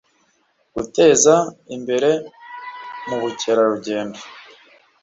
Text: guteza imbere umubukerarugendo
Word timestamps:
guteza 0.73 1.35
imbere 1.75 2.09
umubukerarugendo 3.03 4.19